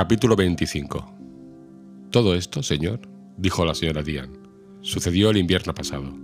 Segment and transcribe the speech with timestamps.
[0.00, 3.00] Capítulo 25 Todo esto, señor,
[3.36, 4.38] dijo la señora Diane,
[4.80, 6.14] sucedió el invierno pasado.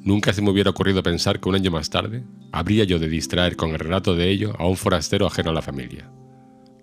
[0.00, 3.54] Nunca se me hubiera ocurrido pensar que un año más tarde habría yo de distraer
[3.54, 6.10] con el relato de ello a un forastero ajeno a la familia.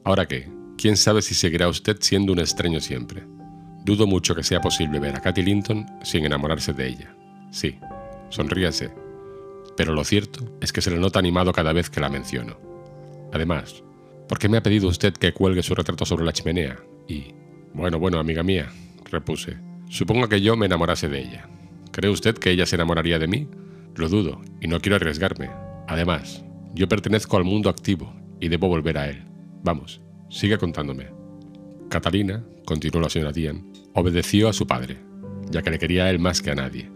[0.03, 0.47] Ahora qué,
[0.77, 3.25] quién sabe si seguirá usted siendo un extraño siempre.
[3.83, 7.15] Dudo mucho que sea posible ver a Katy Linton sin enamorarse de ella.
[7.49, 7.79] Sí,
[8.29, 8.93] sonríase.
[9.75, 12.55] Pero lo cierto es que se le nota animado cada vez que la menciono.
[13.33, 13.83] Además,
[14.29, 16.77] ¿por qué me ha pedido usted que cuelgue su retrato sobre la chimenea?
[17.07, 17.33] Y,
[17.73, 18.69] bueno, bueno, amiga mía,
[19.11, 19.57] repuse,
[19.89, 21.49] supongo que yo me enamorase de ella.
[21.91, 23.47] ¿Cree usted que ella se enamoraría de mí?
[23.95, 25.49] Lo dudo, y no quiero arriesgarme.
[25.87, 29.23] Además, yo pertenezco al mundo activo y debo volver a él.
[29.63, 31.07] Vamos, sigue contándome.
[31.89, 33.65] Catalina, continuó la señora Dian,
[33.95, 34.99] obedeció a su padre,
[35.49, 36.91] ya que le quería a él más que a nadie.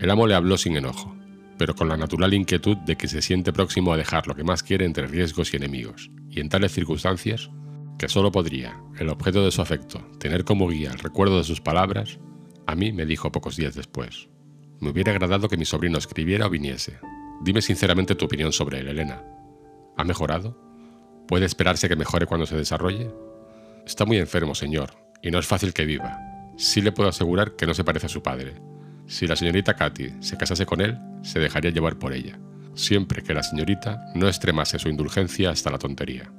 [0.00, 1.14] El amo le habló sin enojo,
[1.62, 4.64] pero con la natural inquietud de que se siente próximo a dejar lo que más
[4.64, 7.52] quiere entre riesgos y enemigos, y en tales circunstancias,
[8.00, 11.60] que solo podría, el objeto de su afecto, tener como guía el recuerdo de sus
[11.60, 12.18] palabras,
[12.66, 14.28] a mí me dijo pocos días después.
[14.80, 16.98] Me hubiera agradado que mi sobrino escribiera o viniese.
[17.44, 19.22] Dime sinceramente tu opinión sobre él, Elena.
[19.96, 20.58] ¿Ha mejorado?
[21.28, 23.08] ¿Puede esperarse que mejore cuando se desarrolle?
[23.86, 26.18] Está muy enfermo, señor, y no es fácil que viva.
[26.56, 28.54] Sí le puedo asegurar que no se parece a su padre.
[29.12, 32.38] Si la señorita Katy se casase con él, se dejaría llevar por ella,
[32.74, 36.32] siempre que la señorita no extremase su indulgencia hasta la tontería.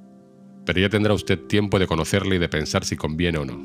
[0.66, 3.62] Pero ya tendrá usted tiempo de conocerle y de pensar si conviene o no.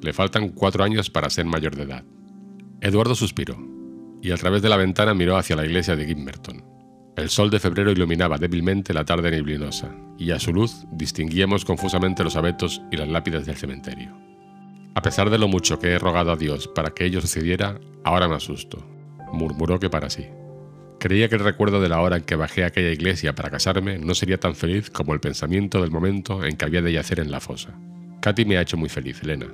[0.00, 2.04] Le faltan cuatro años para ser mayor de edad.
[2.80, 3.58] Eduardo suspiró,
[4.22, 6.64] y a través de la ventana miró hacia la iglesia de Gimmerton.
[7.16, 12.22] El sol de febrero iluminaba débilmente la tarde neblinosa, y a su luz distinguíamos confusamente
[12.22, 14.23] los abetos y las lápidas del cementerio.
[14.94, 18.28] A pesar de lo mucho que he rogado a Dios para que ello sucediera, ahora
[18.28, 18.86] me asusto,
[19.32, 20.26] murmuró que para sí.
[21.00, 23.98] Creía que el recuerdo de la hora en que bajé a aquella iglesia para casarme
[23.98, 27.30] no sería tan feliz como el pensamiento del momento en que había de yacer en
[27.30, 27.78] la fosa.
[28.20, 29.48] Katy me ha hecho muy feliz, Elena.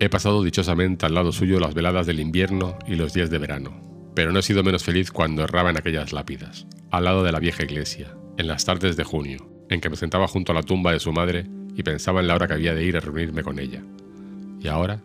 [0.00, 4.12] He pasado dichosamente al lado suyo las veladas del invierno y los días de verano,
[4.14, 7.40] pero no he sido menos feliz cuando erraba en aquellas lápidas, al lado de la
[7.40, 10.92] vieja iglesia, en las tardes de junio, en que me sentaba junto a la tumba
[10.92, 13.58] de su madre y pensaba en la hora que había de ir a reunirme con
[13.58, 13.82] ella.
[14.60, 15.02] ¿Y ahora?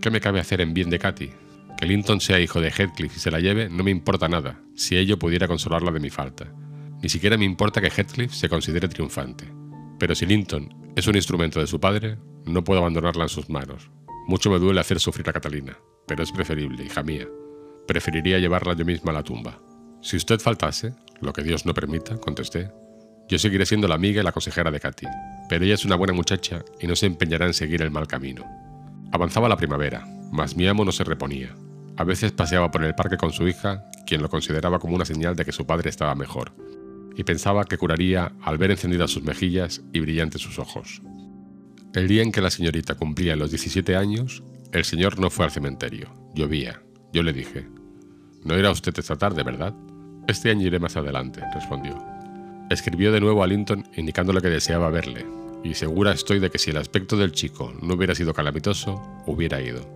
[0.00, 1.30] ¿Qué me cabe hacer en bien de Katy?
[1.76, 4.96] Que Linton sea hijo de Heathcliff y se la lleve no me importa nada, si
[4.96, 6.52] ello pudiera consolarla de mi falta.
[7.02, 9.46] Ni siquiera me importa que Heathcliff se considere triunfante.
[9.98, 13.90] Pero si Linton es un instrumento de su padre, no puedo abandonarla en sus manos.
[14.26, 15.76] Mucho me duele hacer sufrir a Catalina,
[16.06, 17.26] pero es preferible, hija mía,
[17.86, 19.58] Preferiría llevarla yo misma a la tumba.
[20.00, 22.70] Si usted faltase, lo que Dios no permita, contesté,
[23.28, 25.06] yo seguiré siendo la amiga y la consejera de Katy,
[25.48, 28.44] pero ella es una buena muchacha y no se empeñará en seguir el mal camino.
[29.12, 31.54] Avanzaba la primavera, mas mi amo no se reponía.
[31.98, 35.36] A veces paseaba por el parque con su hija, quien lo consideraba como una señal
[35.36, 36.52] de que su padre estaba mejor,
[37.14, 41.02] y pensaba que curaría al ver encendidas sus mejillas y brillantes sus ojos.
[41.94, 44.42] El día en que la señorita cumplía los 17 años,
[44.72, 47.68] el señor no fue al cementerio, llovía, yo le dije,
[48.44, 49.74] no irá usted esta tarde, ¿verdad?
[50.26, 52.02] Este año iré más adelante, respondió.
[52.70, 55.26] Escribió de nuevo a Linton indicándole que deseaba verle,
[55.64, 59.60] y segura estoy de que si el aspecto del chico no hubiera sido calamitoso, hubiera
[59.60, 59.88] ido.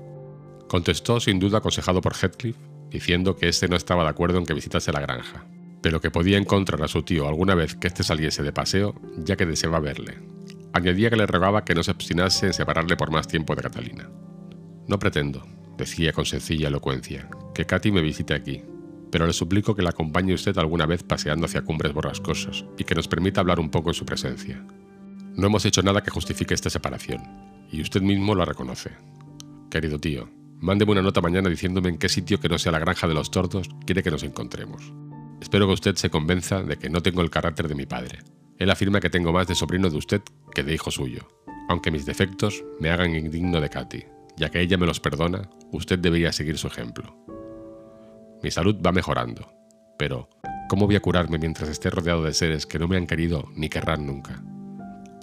[0.69, 2.57] Contestó sin duda aconsejado por Heathcliff,
[2.91, 5.47] diciendo que éste no estaba de acuerdo en que visitase la granja,
[5.83, 9.37] pero que podía encontrar a su tío alguna vez que éste saliese de paseo, ya
[9.37, 10.19] que deseaba verle.
[10.73, 14.11] Añadía que le rogaba que no se obstinase en separarle por más tiempo de Catalina.
[14.87, 15.47] No pretendo,
[15.77, 18.63] decía con sencilla elocuencia, que Katy me visite aquí,
[19.11, 22.95] pero le suplico que la acompañe usted alguna vez paseando hacia cumbres borrascosas y que
[22.95, 24.65] nos permita hablar un poco en su presencia.
[25.37, 27.23] No hemos hecho nada que justifique esta separación,
[27.71, 28.91] y usted mismo lo reconoce.
[29.71, 33.07] Querido tío, mándeme una nota mañana diciéndome en qué sitio que no sea la granja
[33.07, 34.93] de los tordos quiere que nos encontremos.
[35.41, 38.19] Espero que usted se convenza de que no tengo el carácter de mi padre.
[38.59, 40.23] Él afirma que tengo más de sobrino de usted
[40.55, 41.29] que de hijo suyo,
[41.69, 45.99] aunque mis defectos me hagan indigno de Katy ya que ella me los perdona, usted
[45.99, 47.17] debería seguir su ejemplo.
[48.43, 49.51] Mi salud va mejorando,
[49.99, 50.29] pero
[50.69, 53.69] ¿cómo voy a curarme mientras esté rodeado de seres que no me han querido ni
[53.69, 54.43] querrán nunca?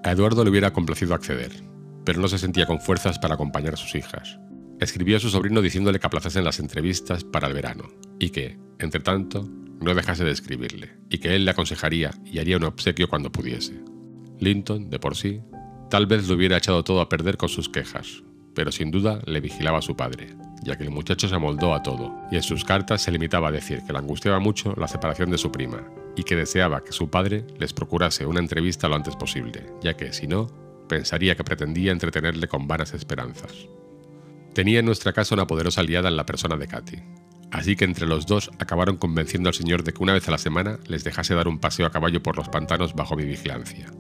[0.04, 1.64] A Eduardo le hubiera complacido acceder,
[2.04, 4.38] pero no se sentía con fuerzas para acompañar a sus hijas.
[4.82, 7.86] Escribió a su sobrino diciéndole que aplazasen las entrevistas para el verano,
[8.20, 9.48] y que, entre tanto,
[9.80, 13.82] no dejase de escribirle, y que él le aconsejaría y haría un obsequio cuando pudiese.
[14.40, 15.42] Linton, de por sí,
[15.90, 18.24] tal vez lo hubiera echado todo a perder con sus quejas,
[18.54, 22.14] pero sin duda le vigilaba su padre, ya que el muchacho se amoldó a todo,
[22.30, 25.38] y en sus cartas se limitaba a decir que le angustiaba mucho la separación de
[25.38, 25.82] su prima,
[26.16, 30.14] y que deseaba que su padre les procurase una entrevista lo antes posible, ya que,
[30.14, 30.48] si no,
[30.88, 33.68] pensaría que pretendía entretenerle con vanas esperanzas.
[34.54, 36.98] Tenía en nuestra casa una poderosa aliada en la persona de Katy,
[37.52, 40.38] así que entre los dos acabaron convenciendo al señor de que una vez a la
[40.38, 43.92] semana les dejase dar un paseo a caballo por los pantanos bajo mi vigilancia.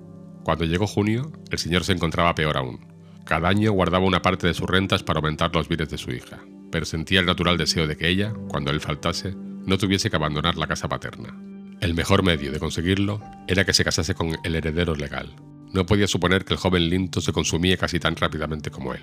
[0.43, 2.85] Cuando llegó junio, el señor se encontraba peor aún,
[3.25, 6.41] Cada año guardaba una parte de sus rentas para aumentar los bienes de su hija,
[6.71, 10.57] pero sentía el natural deseo de que ella, cuando él faltase, no tuviese que abandonar
[10.57, 11.52] la casa paterna.
[11.83, 15.35] El mejor medio de conseguirlo era que se casase con el heredero legal.
[15.73, 19.01] No podía suponer que el joven Linto se consumía casi tan rápidamente como él,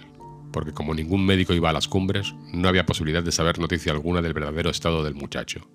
[0.51, 4.23] porque como ningún médico iba a las cumbres, no había posibilidad de saber noticia alguna
[4.23, 5.69] del verdadero estado del muchacho.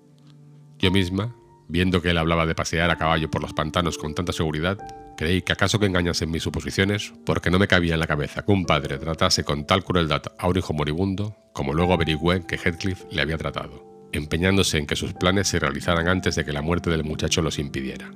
[0.80, 1.36] Yo misma,
[1.68, 4.76] viendo que él hablaba de pasear a caballo por los pantanos con tanta seguridad,
[5.16, 8.50] creí que acaso que engañasen mis suposiciones, porque no me cabía en la cabeza que
[8.50, 13.04] un padre tratase con tal crueldad a un hijo moribundo, como luego averigüé que Heathcliff
[13.12, 16.90] le había tratado, empeñándose en que sus planes se realizaran antes de que la muerte
[16.90, 18.10] del muchacho los impidiera.